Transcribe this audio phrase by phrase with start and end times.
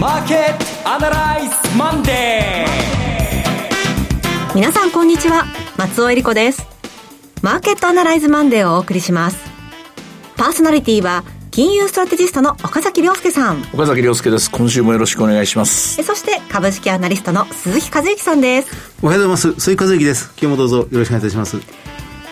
[0.00, 4.54] マーケットアナライズマンデー。
[4.54, 5.44] 皆さんこんにちは。
[5.76, 6.66] 松尾恵理子です。
[7.42, 9.38] マーケットアナライズマンデーをお送りします。
[10.38, 13.60] パーソナリティは金融ストラテジストの岡崎亮介さん。
[13.74, 14.50] 岡崎亮介です。
[14.50, 16.02] 今週もよろしくお願いします。
[16.02, 18.70] そして株式アナリストの鈴木和之さんです。
[19.02, 19.60] おはようございます。
[19.60, 20.32] 鈴木和之です。
[20.40, 21.58] 今日もどうぞよろしくお願いいたします。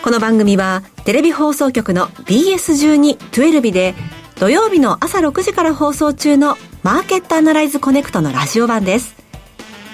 [0.01, 3.93] この番組はテレビ放送局の BS12-12 で
[4.39, 9.13] 土曜日の朝6時から放送中のマーケットアナライズコネクトのラジオ版です。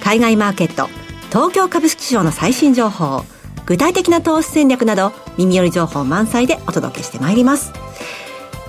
[0.04, 0.88] 海外マーケット、
[1.30, 3.23] 東京株式市場の最新情報、
[3.66, 7.73] 具体的な投資戦略など耳寄り情報満載でお届けしてまいります。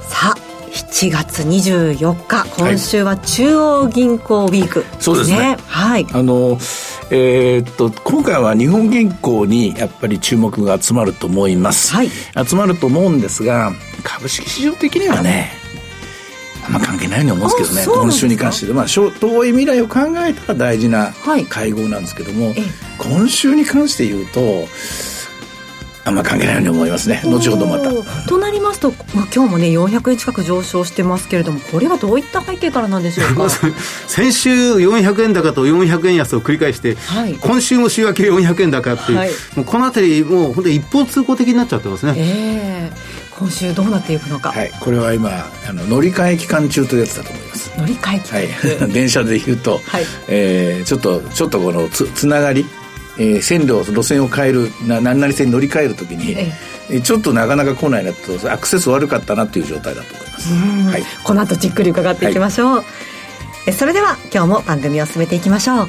[0.09, 0.37] さあ、
[0.73, 5.59] 7月24日、今週は中央銀行ウィーク、ねはい、そうですね。
[5.67, 6.07] はい。
[6.11, 6.59] あの、
[7.11, 11.93] えー、っと、今回は日本銀行にやっぱり注目が集まると思います。
[11.95, 12.09] はい。
[12.09, 15.66] 集まると思うんですが、株式市場的にはね、
[16.67, 18.03] あんま関係ないように思うんですけどね。
[18.03, 21.13] 今週に関してまあ遠い未来を考えたら大事な
[21.49, 22.57] 会合なんですけども、はい、
[22.99, 24.67] 今週に関して言うと
[26.07, 27.21] あんま関係ないように思いますね。
[27.25, 27.91] 後ほどまた。
[28.29, 33.51] となりますと、まあ、今日もね400円近く上昇してますけれどもこれはどういった背景からなんでしょうか？
[34.07, 42.15] 先週400円高と400円安を繰り返して、はい、今週も週明け400円高っていう、はい、もうこの辺りもう本当に一方通行的になっちゃってますね。
[42.17, 42.97] ええ。
[43.23, 45.29] ー今週どうなっていくのか、はい、これは今
[45.69, 47.71] あの乗り換え期間中というやつだと思います。
[47.79, 50.07] 乗り換え期間はい、 電車で言うと、はい。
[50.29, 52.65] えー、ちょっとちょっとこのつつながり、
[53.19, 56.53] えー、線路路線を変えるな何々線に乗り換えるときに、え
[56.91, 62.85] え、ちょっとなかなか来ないなとアクセス悪かったなという状態だと思います、はい、この後じっくり伺っていきましょう、は
[63.69, 65.89] い、それでは今日も番組を進めていきましょう。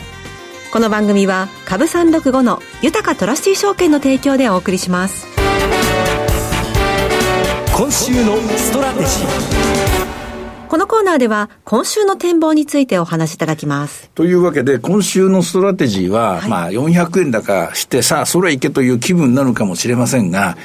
[0.69, 5.25] この番組は株365の豊トラスティ証券の提供でお送りします。
[7.75, 9.96] 今週のストラテジー
[10.67, 14.09] このコーナーでは今週の展望についてお話しいただきます。
[14.15, 20.57] というわけで今週のストラテジーは、はい、まあ400円高してさあそれいけという気分なのかもしれませんが、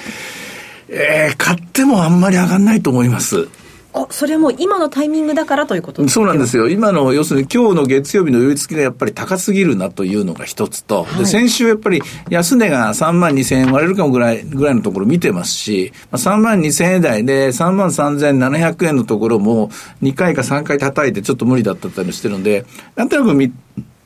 [0.88, 3.48] えー、買ってもあんまり上がんないと思います。
[3.94, 6.08] あ、それも今のタイミングだからということ？
[6.08, 6.69] そうなんですよ。
[6.69, 19.69] 今の、要するに今日の月曜日の寄り付きがやっぱり高すぎるなというのが一つと、はい、で先週やっぱり安値が3万2千円割れるかもぐらい、ぐらいのところ見てますし、まあ、3万2千円台で3万3700円のところも
[20.03, 22.64] 2回か3回叩いてちょっと無理だったりしてるんで、
[22.97, 23.53] なんとなくみ、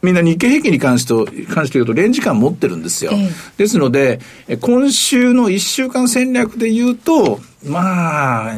[0.07, 3.11] みんな日経平均に関して関して言うと、レンジ感持ってるんですよ。
[3.13, 4.21] えですので、
[4.61, 8.55] 今週の1週間戦略で言うと、まあ、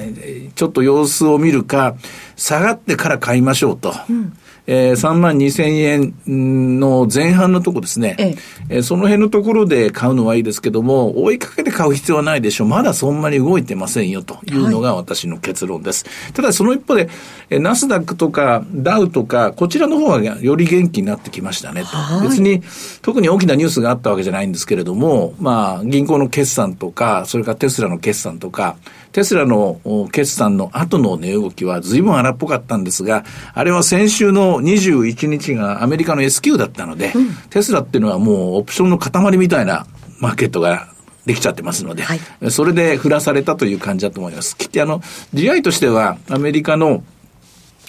[0.54, 1.96] ちょっと様子を見るか、
[2.36, 3.94] 下がってから買いましょうと。
[4.10, 4.36] うん
[4.70, 8.34] えー、3万2千円の前半のとこですね、え
[8.68, 12.68] えー、その辺のところで買うのはいいですけども、追いかけて買う必要はないでしょう。
[12.68, 16.04] まだそんなに動いてませんよというのが私の結論です。
[16.04, 17.08] はい、ただその一方で、
[17.48, 22.20] えー、ナスダックとかダウとか、こちらの方はより元気になってきましたねと。
[22.22, 22.62] 別に
[23.00, 28.76] 特に大きなニュースがあったわけじゃないんですけれども、まあ、銀行の決算とか、それからテスラの決算とか、
[29.12, 29.80] テスラの
[30.12, 33.24] 決算の後の値動きは随分荒っぽかったんですが、
[33.54, 39.86] あれは先週の21日がアメリカの S q だったので、うん、テスラっていうのはもうオプションの塊みたいな
[40.20, 40.88] マーケットが
[41.26, 44.56] できちゃってますので、はい、それで振らされたという感じだと思います。
[44.58, 45.00] あの、
[45.34, 47.02] GI としてはアメリカの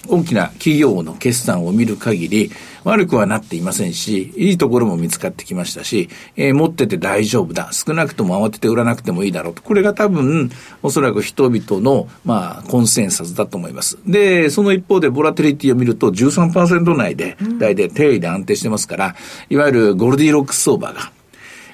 [0.08, 2.50] 大きな企業の決算を見る限り、
[2.84, 7.70] 悪くはなっていませんし、いいところも見つかってきましたし、えー、持ってて大丈夫だ。
[7.72, 9.62] 少なくとも慌てて売らなくてもいいだろうと。
[9.62, 10.50] これが多分、
[10.82, 13.98] おそらく人々の、まあ、コンセンサスだと思います。
[14.06, 19.14] で、その一方で、ボラテリティを見ると13%内で、大体定位で安定してますから、
[19.50, 21.12] いわゆるゴルディロックス相場が、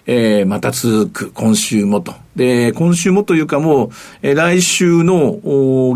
[0.06, 2.14] えー、また続く、今週もと。
[2.36, 3.90] で、今週もというかもう、
[4.22, 5.40] えー、来週の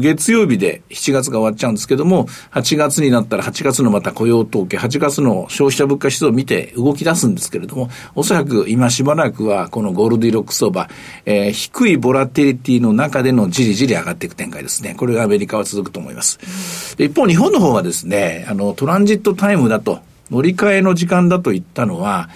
[0.01, 10.89] 月曜日で7月が終わっちゃうんですけども、8月になったら8月のまた雇用統計、8月の消費者物価指数を見て動き出すんですけれども、おそらく今しばらくはこのゴールディロック相場、
[11.25, 14.95] えー、低いボラテリティの中でのじりじり上がっていく展開ですね。
[14.97, 16.97] これがアメリカは続くと思います。
[16.97, 20.01] で一方、日本の方はですね、あの、トランジットタイムだと、
[20.31, 22.31] 乗り換えの時間だと言ったのは、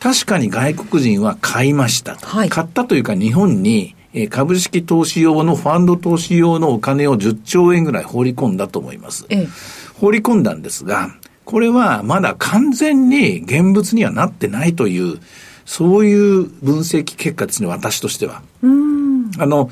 [0.00, 2.26] 確かに外国人は買いましたと。
[2.26, 3.94] はい、買ったというか日本に
[4.30, 9.26] 株式投資用のファンド投資用のお金を10兆円ぐらい放り込んだと思います。
[9.28, 9.48] ええ、
[9.94, 11.14] 放り込んだんですが、
[11.44, 15.18] これはまだ完全に現物にはなってないという、
[15.64, 18.42] そういう分析結果ですね、私としては。
[19.38, 19.70] あの、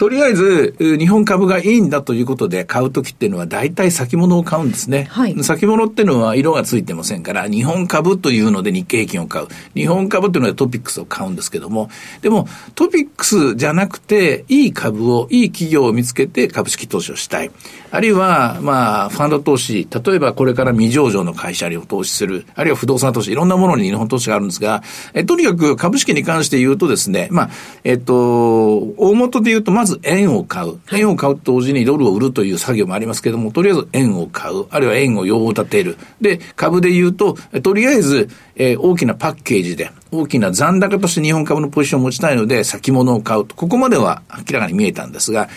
[0.00, 5.08] とりあえず、日本株がいいんだということで買うときっていうのは大体先物を買うんですね。
[5.10, 9.48] はい、先物っていうのは色がついてませんから、日本株というので日経平均を買う。
[9.74, 11.90] 日本株っていうのでトピックスを買うんですけども、
[12.22, 17.50] でもトピックスじゃなくて、いい株を、いい企業を見つけて株式投資をしたい。
[17.92, 24.82] あるいは、まあ、ファンド投資、例えばこれから未上場の会社に投資する、あるいは不動産投資、いろんなものに日本投資があるんですが、
[25.12, 27.50] えとにかく株式に関して言うとですね、まあ、
[27.82, 30.78] えっと、大元で言うと、まず円を買う。
[30.92, 34.66] 円を買うと同時にドルを売るという作業もありますけども、とりあえず円を買う。
[34.70, 35.96] あるいは円を用を立てる。
[36.20, 43.56] で、株で言うと、とりあえず、えー、大きなパッケージで、大きな残高として日本株のポジションを持ちたいので、先物を買うと。
[43.56, 45.48] ここまでは明らかに見えたんですが、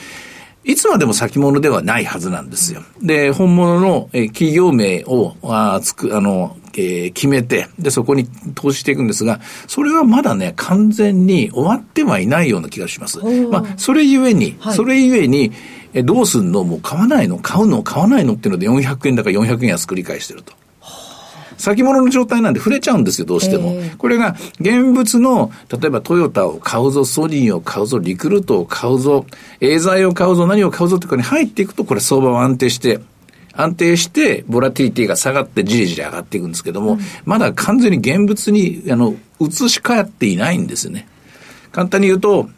[0.65, 2.81] いつまでも先物ではないはずなんですよ。
[3.01, 13.19] で、本物の、え企業名を、あつく、あの、えー、決めて、で、そこに投資していくんですが、それはまだね、完全に終わってはいないような気がします。
[13.50, 15.51] まあ、それゆえに、はい、それゆえに、
[15.94, 16.63] え、どうすんの？
[16.63, 17.38] もう買わないの？
[17.38, 17.83] 買うの？
[17.83, 18.33] 買わないの？
[18.33, 20.54] っていうので400円だか400円安繰り返してると。
[21.57, 23.71] 先物の状態なんで触れちゃうんですよ、どうしても。
[23.73, 29.25] えー、これが、現物の、例えばトヨタを買うぞ、ソニーを買うぞ、リクルートを買うぞ、
[29.59, 33.00] エーザイを買うぞ、何を買うぞってこに入っていくと、これ相場は安定して、
[33.53, 41.07] 安定して、ボラティリティが下がってじりじり上がっていくんですけども、うん、まだ完全に現物に、あの、移し替えっていないんですよね。
[41.71, 42.50] 簡単に言うと、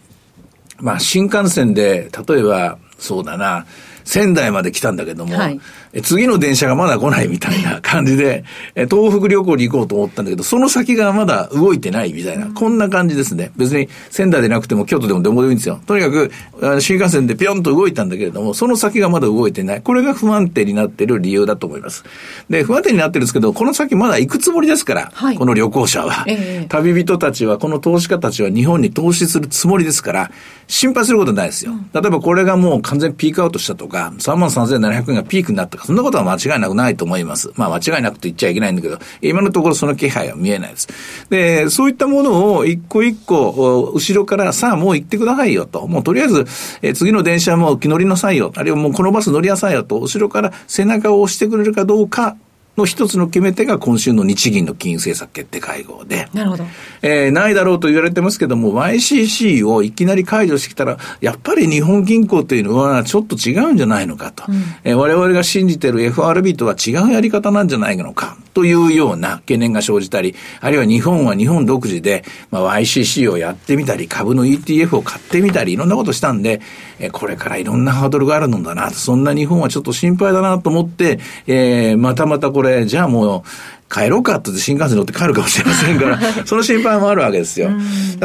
[0.78, 3.66] まあ、新幹線で、例えば、そうだな、
[4.06, 5.60] 仙台まで来たんだけども、はい、
[6.04, 13.52] 次の電車がまだ来ないみたいな感じで、東北旅行に行こうと思ったんだけど、その先がまだ動いてないみたいな、こんな感じですね。
[13.58, 15.82] 別に仙台でなくても京都でもどこでもいいんですよ。
[15.86, 16.32] とにかく、
[16.80, 19.82] 新幹線でぴょんと動いたんだけれども、その先がまだ動いてない。
[19.82, 22.04] これが不安定になっている理由だと思います。
[22.50, 30.32] で、不安定になってるんですけど、この先まだ行くつもりですから、はい、この旅行者は、えー、旅人たちは、この投資家たちは日本に投資するつもりですから、
[30.68, 31.74] 心配することないですよ。
[31.94, 37.52] 例えばこれがもう完全ピークアウトしたとか、3万3700円がピークになったか、そんなことは間違いなくないと思います。
[37.56, 40.88] まあ間違いなくと言っちゃいけないんだけど、今のところその気配は見えないです。
[41.30, 45.88] で、そういったものを一個一個、後ろからさあもう行ってくださいよと。
[45.88, 46.46] もうとりあえず、
[46.82, 48.52] え次の電車も気乗りなさいよ。
[48.56, 52.36] あるいはもうこのバス乗りなさいよと、後ろから背中を押してくれるかどうか
[52.78, 56.28] の一つの決め手が今週の日銀の金融政策決定会合で。
[56.34, 56.66] なるほど。
[57.02, 64.44] えー、ないだろうと言われてますけども、YCC をいきなり解除してきたら、やっぱり日本銀行というのはちょっと違うんじゃないのかと。
[64.48, 68.38] うん、えー、我々が信じている FRB とは違うやり方なんじゃないのか。
[68.56, 76.62] というような懸念が生じたり、あるいは日本は日本独自で、まあ、YCC をやってみたり、株の ETF を買ってみたり、いろんなことしたんで、
[76.98, 87.72] えこれからいろんなハードルがあるのだな、そんな日本はちょっと心配だなと思って、えー、またまたこれ、じゃあもう、帰ろうかって新幹線乗って帰るかもしれませんから、 その心配もあるわけですよ。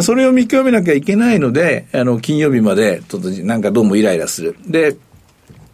[0.00, 4.56] それを見極めなきゃいけないので、あの、金曜日まで、ちょっとなんかどうもイライラする。
[4.64, 4.96] で、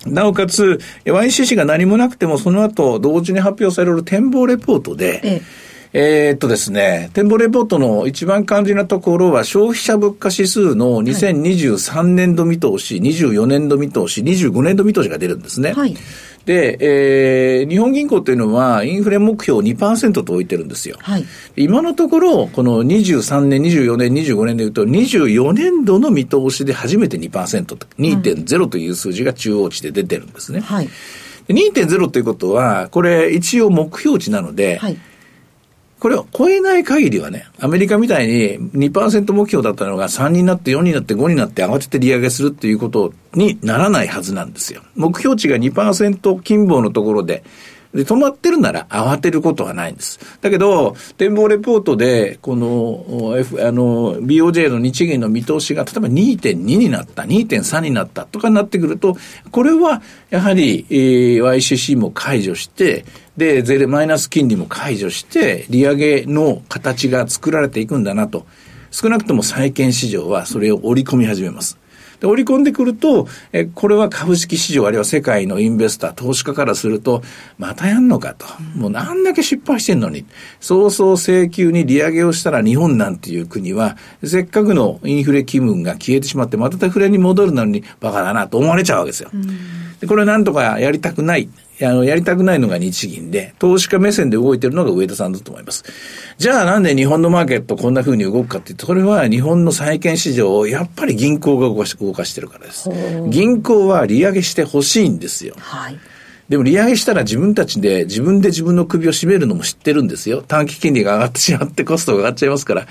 [0.06, 5.66] なおかつ、YCC が何もなくても、その後、同時に発表される展望レポートで、ええ。
[5.98, 15.72] えー、っとですね、展望レポートの一番肝心なところは、消費者物価指数の2023年度見通し、はい、24年度見通し、25年度見通しが出るんですね。
[15.72, 15.96] はい
[16.46, 16.78] で、
[17.60, 20.96] えー、日本銀行というのは、インフレ目標2%と置いてるんですよ。
[21.00, 21.26] はい、
[21.56, 27.64] 今のところ、この23年、24年、25年でいうと、24年度の見通しで初めて2%、
[27.98, 30.60] 2.0という数字が中央値で出てるんですね。
[30.60, 30.88] はい、
[31.48, 34.96] 2.0ということは、これ一応目標値なので、はい
[35.98, 38.58] これを超えない限りはね、アメリカみたいに
[38.90, 44.82] 2%目標だったのが3になって4になって5になって慌てて利上げするっていうことにならないはずなんですよ。
[44.94, 47.44] 目標値が2%金棒のところで、
[47.96, 50.20] で、止まってるなら慌てることはないんです。
[50.42, 59.16] だけど、展望レポートで、この、F、あの、BOJ の日銀の見通しが、例えば2.2になった、2.3になったとかになってくると、
[59.50, 68.46] これは、やはり、えー、YCC も解除して、で、ゼレ、マイナス金利も解除して、利上げの形が作られていくんだなと。
[68.90, 71.78] 少なくとも債券市場はそれを織り込み始めます。
[72.20, 77.22] で、織り込んでくると、え、これは株式市場あるいは世界のインベスター、投資家からすると、
[77.58, 78.46] またやんのかと。
[78.74, 80.24] もう何だけ失敗してんのに。
[80.60, 89.30] 早々請求に利上げをしたら日本なんていう国は、せっかくのインフレ気分が消えてしまって、またデフレに戻るのにバカだなと思われちゃうわけですよ。
[90.00, 91.48] でこれなんとかやりたくない。
[91.82, 95.84] あの、やりたくないのが日銀で、投資家目線で動いてるのが上田さんだと思います。
[96.38, 102.88] じゃあなんで日本のマーケットこんな風に動くかっていうと、これは日本の債券市場をやっぱり銀行が動かし動かしてるからです。
[103.28, 105.54] 銀行は利上げしてほしいんですよ。
[105.58, 105.98] はい。
[106.48, 110.42] でも利上げしたら自分たちで自分で自分の首を絞めるのも知ってるんですよ。
[110.42, 112.86] 短期金利が上がってしまってコストが上がっちゃいますから。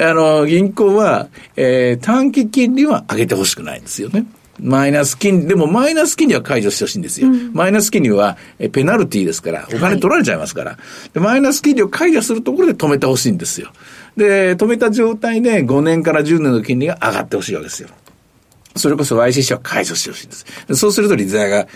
[0.00, 4.26] あの、銀行は、えー、短期金利は上げてほしくないんですよね。
[4.60, 7.28] マイナス金利、でもマイナス金利は解除してほしいんですよ。
[7.28, 10.78] うん、マイナス金利はえペナルティーですから、お金取られちゃいますから、は
[11.16, 13.70] い、マイナス金利を解除するところで止めてほしいんですよ。
[14.16, 17.88] で、止めた状態で5年から10年の金利が上がってほしいわけですよ。
[18.76, 20.44] それこそ YCC は解除してほしいんです。
[20.74, 21.66] そうすると利材が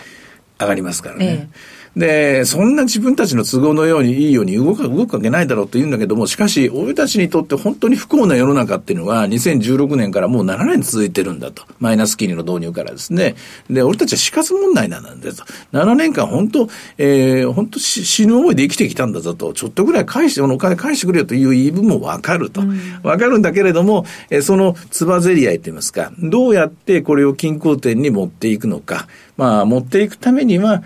[0.63, 1.25] 上がりますからね。
[1.25, 11.63] ええで、そんな自分たちの都合のようにいいように動く、動くわけないだろうと言うんだけども、しかし、俺たちにとって本当に不幸な世の中っていうのは、2016年からもう7年続いてるんだと。
[11.79, 13.35] マイナス金利の導入からですね。
[13.69, 15.43] で、俺たちは死活問題なんだと。
[15.71, 19.53] 7年間本当、えー、本当死ぬ思いで生きてきたんだぞと。
[19.53, 22.63] ちょっとぐらい返して、お金返してくれよという言い分もわかると。
[23.03, 29.07] わ、かるんだけれども、えー、そのつばぜり合いと言いますか、どうやってこれを均衡点に持っていくのか。
[29.37, 30.83] まあ、持っていくためには、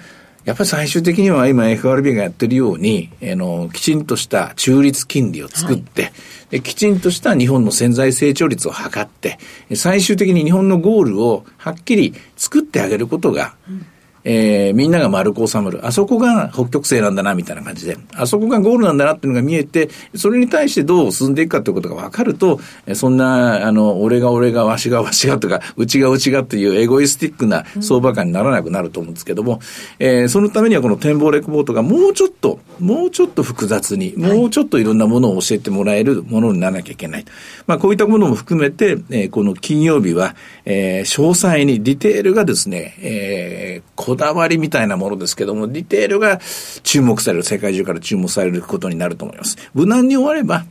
[0.47, 6.09] やっぱり最終的には今 FRB がやってるように、あの、きちんとした中立金利を作って、は
[6.53, 9.39] い、きちんとした日本の潜在成長率を測って、
[9.75, 13.85] 最終的に日本のゴールをはっきり作ってあげることが、うん
[14.29, 15.87] えー、みんなが丸く収まる。
[15.87, 17.97] あそこが北極星なんだな、みたいな感じで。
[18.13, 22.59] あそこがゴールなんだなっていうのが見えて、それに対してどう進んでいくかということが分かると、
[22.93, 29.61] そんな、あの、俺が俺が、わしがわしがとか、うちがうちがというエゴイスティックな相場感にならなくなると思うんですけども、
[29.97, 37.25] えー、そのためにはこの展望レクボートがもうちょっと、もうちょっと複雑に、もうちょっといろんなものを教えてもらえるものにならなきゃいけない。
[37.65, 46.39] まあ、こういったものも含めて、えー、この金曜日は、えー、詳細にディテールがですね、えー、こだわりみたいなものですけども、ディテールが
[46.83, 49.57] 注目される、世界中から注目されることになると思います。
[49.73, 50.65] 無難に終われば、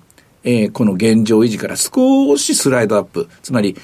[0.45, 3.75] えー、この現状維持から少しスライドアップ、つまり、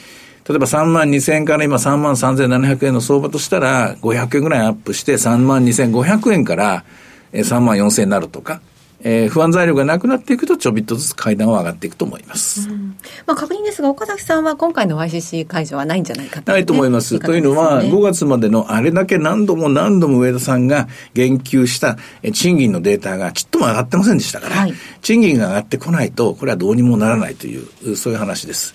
[0.48, 6.84] 例えば3万2000円から今3万3700円の相場としたら、500円ぐらいアップして3万2500円から
[7.32, 8.60] 3万4000円になるとか、
[9.04, 12.68] えー、不安材料がなくなっていくと、ちょびっとずつ階段を上がっていくと思います。
[12.68, 17.14] うん、まあ、確認ですが、岡崎さんは今回の YCC 解除はないんじゃないかと、ね、ないと思います。
[17.14, 21.96] いいすね、というのは、5月までのあれだけ何度も何度も上田さんが言及した
[22.32, 28.74] 賃金のデータがちっとも上がってませんでしたから、はい、賃金が上がってこないと、これはどうにもならないという、そういう話です。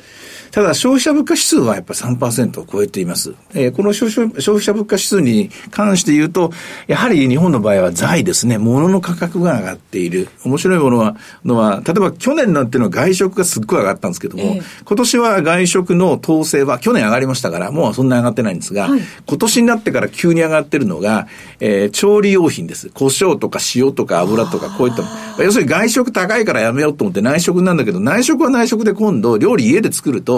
[0.51, 3.33] ただ、消費者物価指数はやっぱり3%を超えています。
[3.53, 6.51] えー、この消費消費者物価指数に関して言うと、
[6.87, 10.29] やはり日本の場合は財ですね、物の価格が上がっている。
[10.43, 21.27] 面白いものは、のは、例えば去年なんていうのは外食がすっごい上がったんですけども、えー、今年は外食の統制は去年上がりましたから、もうそんな上がってないんですが、はい、今年になってから急に上がってるのが、
[21.59, 22.89] えー、調理用品です。
[22.89, 25.03] 胡椒とか塩とか油とかこういった
[25.43, 30.36] 要するに外食高いからやめようと思って内食なんだけど、内食は内食で今度料理家で作ると、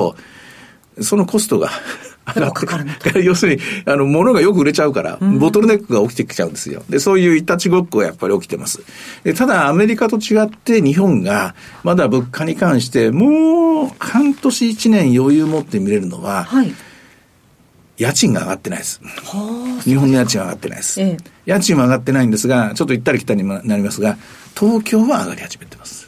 [1.01, 1.69] そのコストが
[2.35, 3.23] 上がってくる。
[3.25, 6.83] 要するに、あの、物がよく売れちゃうから、ボトルネックが起きてきちゃうんですよ。
[6.89, 8.81] で、そういういたちごっこがやっぱり起きてます。
[9.23, 16.73] で、ただ、アメリカと違って日本が、まだ物価に関して、もう、半年一年余裕持って見れるのは、はい、
[17.97, 19.01] 家賃が上がってないです。
[19.83, 21.01] 日本の家賃は上がってないです。
[21.01, 24.17] ええ、家賃は上がってないんですが、ちょっと行ったり来たりになりますが、
[24.57, 26.07] 東京は上がり始めてます。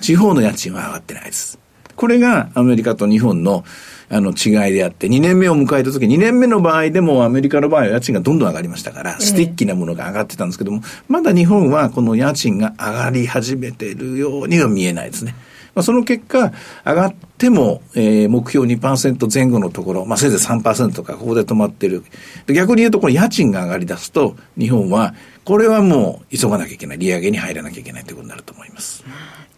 [0.00, 1.58] 地方の家賃は上がってないです。
[1.96, 3.64] これがアメリカと日本の
[4.08, 15.34] あの違いであって、2年目を迎えた時、2年目の場合でもアメリカの場合は家賃がどんどん上がりましたから、スティッキなものが上がってたんですけども、まだ日本はこの家賃が上がり始めているようには見えないですね。
[15.74, 16.52] まあ、その結果、
[16.86, 22.02] 上がっても、えー、目標2%前後のところ、まあ、せいぜい3%とか、ここで止まってる。
[22.46, 26.98] 逆に言うと、この家賃が上がり出すと、日本は、これはもう急がなきゃいけない。
[26.98, 29.04] 利上げに入らなきゃいけないということになると思います。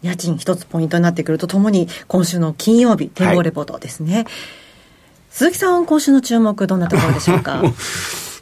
[0.01, 4.15] 家賃一つポイントになってくるとともに、今週の金曜日、展望レポートですね。
[4.15, 4.25] はい、
[5.29, 7.61] 鈴木さん、今週の注目、どんなところでしょうか？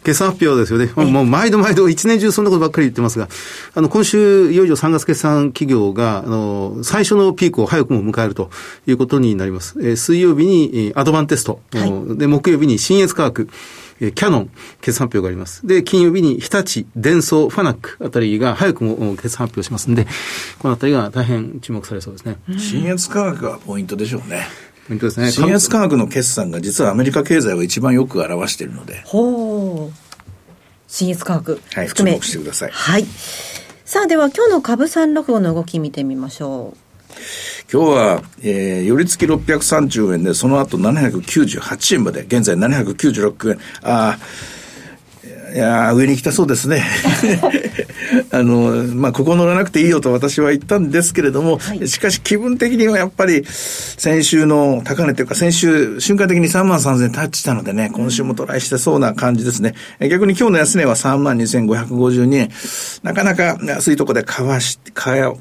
[0.08, 1.12] 決算発表ですよね。
[1.12, 3.28] もう毎度毎度一年中そんなことばっかり言ってますが、
[3.76, 8.50] あの、今週、いよいよ3月決算企業が、あの、最初のピークを早くも迎えると
[8.88, 9.76] いうことになります。
[9.82, 13.50] えー、水曜日にアドバンテスト、はい、で、木曜日に新越科学、
[14.00, 14.50] えキャノン
[14.82, 15.66] 決算発表があります。
[15.66, 20.08] で、金曜日に日立、デンソー、ファナックあたりが早くも決算発表しますんで、
[20.60, 22.38] このあたりが大変注目されそうですね。
[22.58, 24.48] 新越科学がポイントでしょうね。
[24.88, 25.32] ポイントですね。
[25.32, 29.01] 新越科学の決算が実はアメリカ経済を一番よく表しているので。
[29.06, 30.08] ほう。
[30.88, 32.12] 新越科学含め。
[32.12, 32.72] はい、注目してください。
[32.72, 33.06] はい。
[33.86, 36.88] さあ、では今日の株三六五の動き見てみましょう。
[37.69, 43.59] 今日は、えー、寄り付き630円で、その後798円まで、現在796円。
[43.83, 44.17] あ
[45.58, 46.84] いや上に来たそうですね。
[48.30, 59.74] あの、まあ、ここ乗らなくていいよと私は言ったんですけれども、はい、しかし気分的にはやっぱり、先週の高値というか、先週、瞬間的に3万3000タッチしたのでね、今週もトライしてそうな感じですね。
[60.00, 62.50] 逆に今日の安値は3万2552円。
[63.02, 65.34] なかなか安いところで買わし、買わ、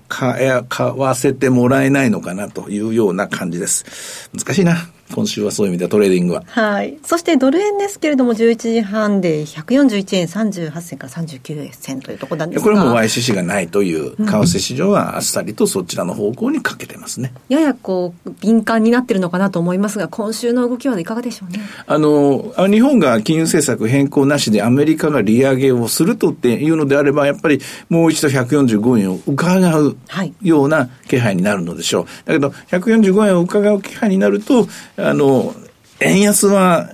[0.66, 4.30] 買わせてもらえないのかなというような感じです。
[4.34, 4.95] 難しいな。
[5.12, 6.42] 今週はそういう意味ではトレーディングは。
[6.46, 6.98] はい。
[7.04, 17.32] そしてドル円ですけれども、11時半で141円38銭から39銭というところなんですがこれも YCC がないという、為替市場はあっさりとそちらの方向に賭けてますね。
[17.48, 21.60] ややこう、敏感になってるのかなと思いますが、今週の動きはいかがでしょうね。
[21.86, 29.96] あの、日本が金融政策変更なしでアメリカが利上げをするとっていうのであれば、やっぱりもう一度145円を伺う
[30.42, 32.06] ような気配になるのでしょう。
[32.24, 35.54] だけど、145円を伺う気配になると、あの、
[36.00, 36.90] 円安は、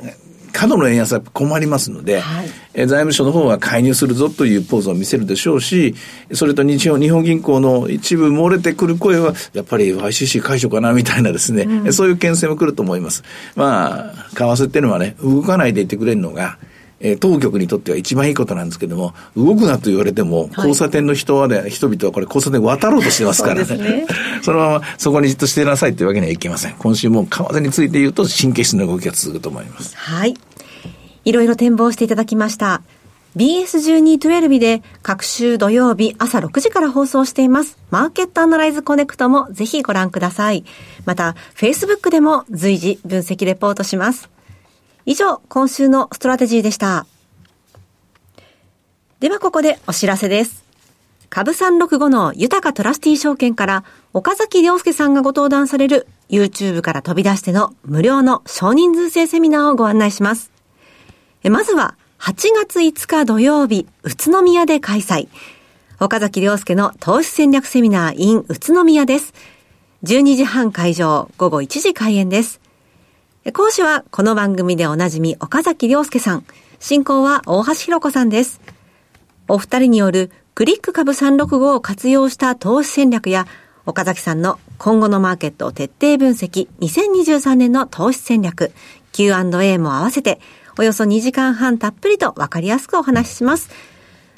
[0.53, 5.95] 過度の円安は困りますので、はい、え財務省の方は介入するぞというポーズを見せるでしょうし、
[6.35, 13.25] それと日本日本銀行の一部漏れてくる声は、やっぱり YCC 解除かなみたいなですね、うん、そういう牽制も来ると思います。
[13.57, 16.59] まあ、為替っていうのはね、動かないでいてくれるのが、
[17.03, 23.65] えー、当局にとっては一番いいことなんですけども、動くなと言われても、交差点の人はね、人々はこれ交差点渡ろうとしてますからね。
[23.65, 24.07] そね
[24.43, 26.75] そのままそこにじっとしてなさいというわけにはいきません。
[26.79, 29.97] 今週も為替について言うと神経質な動きが続くと思います。
[29.97, 30.35] はい。
[31.25, 32.83] いろいろ展望していただきました。
[33.37, 37.79] BS1212 で各週土曜日朝6時から放送しています。
[37.91, 40.65] マーケットアナライズコネクトもぜひご覧ください。
[41.07, 44.32] また、Facebook でも随時分析レポートします。
[45.05, 47.07] 以上、今週のストラテジーでした。
[49.19, 50.65] ではここでお知らせです。
[51.29, 60.53] 株365の豊かトラスティー証券から岡崎良介さんがご登壇される YouTube から飛び出しての無料の少人数制セミナーをご案内します。
[61.43, 65.29] まずは8月5日土曜日、宇都宮で開催。
[65.99, 69.35] 岡崎良介の投資戦略セミナー in 宇都宮です。
[70.05, 72.61] 12時半会場、午後1時開演です。
[73.51, 76.45] 講師はこの番組でおなじみ岡崎良介さん。
[76.79, 78.61] 進行は大橋弘子さんです。
[79.49, 83.49] お二人によるクリック株365を活用した投資戦略や
[83.85, 88.71] 岡崎さんの今後のマーケットを徹底分析2023年の投資戦略
[89.11, 90.39] Q&A も合わせて
[90.79, 93.71] およそ2時間半たっぷりとわかりやすくお話しします。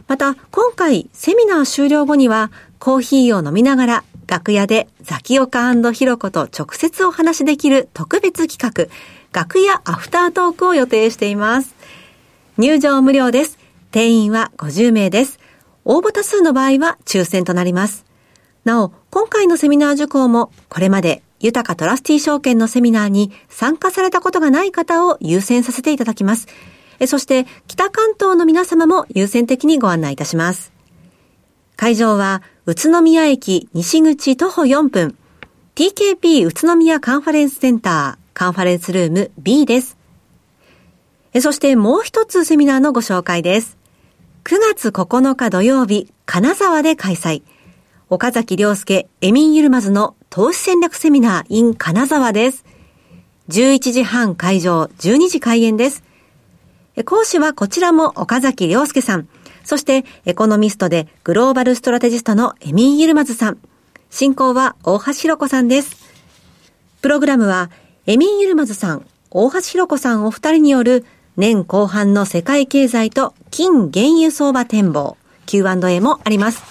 [0.08, 8.93] また今回セミナー終了後にはコーヒーを飲みながら楽屋でザキオカヒロコと直接お話しできる特別企画、
[9.33, 11.75] 楽屋アフタートークを予定しています。
[12.59, 13.59] 入場無料です。
[13.90, 15.38] 定員は50名です。
[15.85, 18.05] 応募多数の場合は抽選となります。
[18.64, 26.48] なお、今回のセミナー受講も、これまで豊かトラスティ証券のセミナーに参加されたことがない方を優先させていただきます。
[27.07, 30.73] そして、北関東の皆様も優先的にご案内いたします。
[31.76, 35.16] 会場は、宇都宮駅西口徒歩4分、
[35.74, 39.96] TKP 宇都宮カンファレンスセンター、カンファレンスルーム B です。
[41.40, 43.76] そしてもう一つセミナーのご紹介です。
[44.44, 47.42] 9月9日土曜日、金沢で開催。
[48.08, 52.64] 岡崎良介、エミン・ユルマズの投資戦略セミナー in 金沢です。
[53.48, 56.04] 11時半会場、12時開演です。
[57.04, 59.28] 講師はこちらも岡崎良介さん。
[59.64, 63.59] そして、エコノミストでグローバルストラテジストのエミン・ユルマズさん。
[64.11, 65.96] 進行は大橋弘子さんです。
[67.00, 67.70] プログラムは、
[68.07, 71.05] エミン・ユルマズさん、大橋弘子さんお二人による
[71.37, 76.62] 年後半の世界経済と金原油相場展望、Q&A もあります。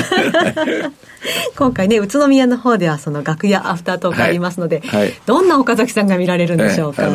[1.55, 7.07] 今回ね、宇都宮の方ではその楽屋アフタートークありますので、はいはい、どんな岡崎さんが見られるんでしょうか。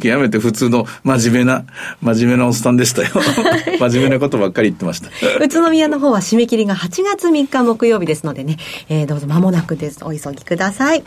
[0.00, 1.64] 極めて普通の真面目な、
[2.00, 3.08] 真面目なおっさんでしたよ。
[3.80, 5.08] 真面目なことばっかり言ってました。
[5.42, 8.58] 宇都宮の方は締め切りが8月3日木曜日ですのでね、
[8.88, 10.04] えー、どうぞ間もなくです。
[10.04, 11.02] お急ぎください。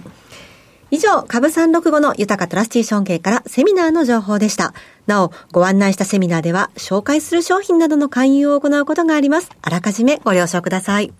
[0.91, 4.73] 以上、株365の豊かトラスティーション系からセミナーの情報でした。
[5.05, 9.51] なお、ご案内したセミナーでは、紹介する商品などの勧誘を行うことがあります。
[9.61, 11.13] あらかじめご了承ください。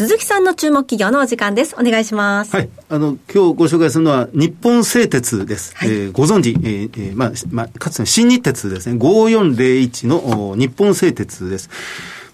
[0.00, 1.76] 鈴木さんの注目企業のお時間です。
[1.78, 2.56] お願いします。
[2.56, 2.70] はい。
[2.88, 5.76] あの、今日ご紹介するのは、日本製鉄です。
[5.76, 8.98] はい、えー、ご存知、えー、えー、まあ、まあ、かつての新日鉄ですね。
[8.98, 11.68] 5401の日本製鉄です。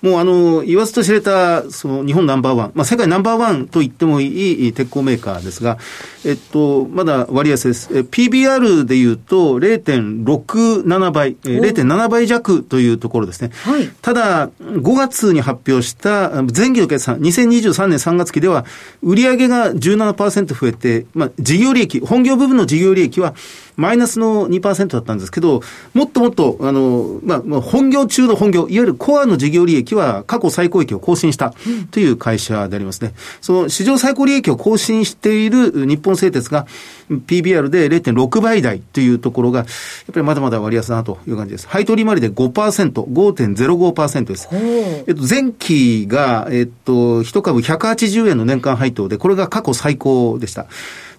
[0.07, 5.79] もうあの、言わずと知れた、その日本ナンバーワン、まあ世界ナンバーワンと言ってもいい鉄鋼メーカーですが、
[6.25, 7.89] えっと、まだ割安です。
[7.93, 13.51] え PBR で言うと0.67倍、え0.7倍弱というところですね。
[13.65, 18.65] はい、ただ、5月に発表した前期の決算、2023年3月期では、
[19.03, 23.35] 売上が17%増えて、まあ事業利益、本業部分の事業利益は
[23.77, 25.61] マイナスの2%だったんですけど、
[25.95, 29.96] もっともっと、あの、まあ、本業中の本業、いわゆるコアの事業利益は
[30.27, 31.55] 過去最高益を更新した
[31.91, 33.15] という会社でありますね。
[33.41, 36.67] その市場最高利益を更新している日本製鉄が
[37.11, 39.67] PBR で0.6倍台というところが、やっ
[40.13, 41.69] ぱりまだまだ割安だなという感じです。
[41.69, 44.49] 配当利回りで5%、5.05%です。
[44.53, 50.67] えっと、前期が、えっと、一株180円の年間配当で、これが過去最高でした。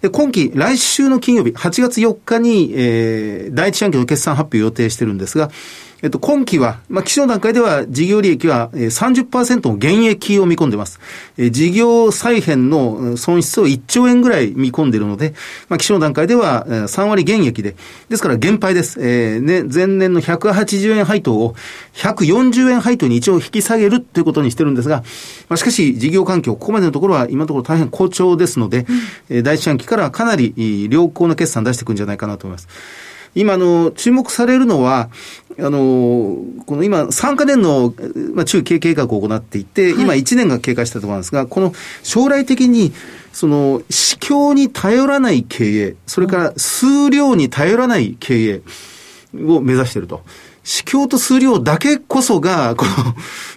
[0.02, 5.50] で、今期、来週の金曜日、8月4日に、えー、第一四半期の決算発表を予定してるんですが、
[6.04, 11.00] えっと、今期は、まあ、基調段階では事業利益は30%の減益を見込んでいます。
[11.38, 15.34] 事業再編の損失を1兆円ぐらい見込んでいるので、
[15.70, 17.76] まあ、基調段階では3割減益で、
[18.10, 19.00] ですから減配です。
[19.02, 21.56] えー、ね、前年の180円配当を
[21.96, 24.98] 140円配当に一応引き下げるということにしてるんですが、
[25.50, 28.86] まあ、しかし事業環境、ここまでのところは今のところ大変好調ですので、
[29.30, 33.07] うん、第一四半期からかなり良好な決算出していくんじゃないかなと思います。
[33.36, 35.10] 今、あの、注目されるのは、
[35.60, 37.94] あの、この今、3か年の、
[38.34, 42.94] まあ、中期計画を行っていて、今1年が経過したところなんですが、この将来的に、
[43.34, 48.62] その、市況に頼らない経営、それから数量に頼らない経営
[49.44, 50.24] を目指していると。
[50.68, 52.92] 市況と数量だけこそが、この、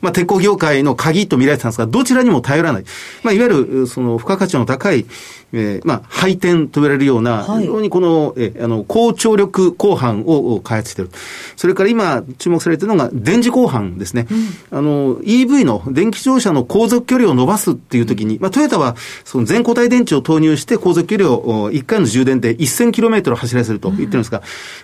[0.01, 2.85] まあ、鉄鋼業界の鍵と見られてたんですが、どちらにも頼らない。
[3.25, 5.07] まあ、いわゆる、その、付加価値の高い、
[5.53, 11.11] えー、まあ、配点と言われるような、非常にこの、えー、あの、高張力鋼板を開発している。
[11.57, 14.29] それから今、注目されているのが、電磁鋼板ですね。
[14.31, 14.35] う
[14.77, 18.95] ん、あの、EV の電気自動車の航続距離を伸ばすっていう時に、まあ、トヨタは、
[19.25, 24.43] その全固体電池を投入して、航続距離を1回の充電で 1000km 走らせると言ってるんですが、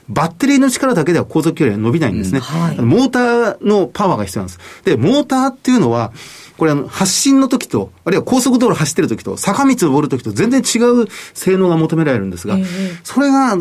[0.08, 2.38] うん、バッテリーの力だけでは航続距離は伸びないんですね。
[2.38, 4.60] うんはい、モーターのパワーが必要なんです。
[4.84, 6.12] で、モーターっていうのは、
[6.56, 13.56] これあの、発進の時と、あるいは高速道路走ってる時と、坂道を登る時と全然違う性能が求められるんですが、えー、それが、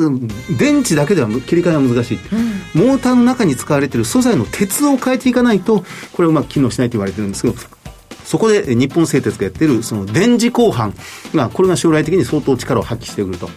[0.58, 2.20] 電池だけでは切り替えが難しい、
[2.76, 7.56] うん、モーターの中に使われている素材の鉄を変えていかないと、これはうまく機能しないと言われてるんですけど、
[8.26, 10.92] そこで日本製鉄がやってるその電磁鋼板
[11.38, 13.50] が、これが将来的に相当力を発揮してくると。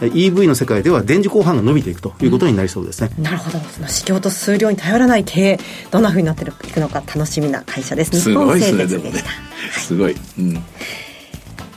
[0.00, 3.10] EV の世界では電磁鋼板が伸びていくということになりそうですね。
[3.16, 3.58] うん、なるほど。
[3.60, 5.60] その市況と数量に頼らない経営、
[5.90, 8.30] どんなふうになっていくのか楽しみな会社です。
[8.30, 9.30] 日本製鉄でした。
[9.78, 10.44] すごい、ねすごい。
[10.48, 10.64] うん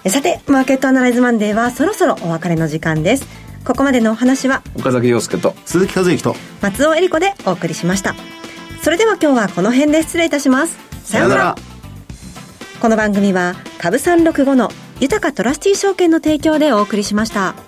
[0.09, 3.27] さて、マーケットアナライズマンデーはそろそろお別れの時間です。
[3.65, 8.15] ここまでのお話は、岡崎洋介と鈴木和之と松尾恵里子でお送りしました。
[8.81, 10.77] それでは今日はこの辺で失礼いたします。
[11.03, 11.76] さようなら。
[12.79, 17.66] この番組は株365の豊かトラスティー証券の提供でお送りしました。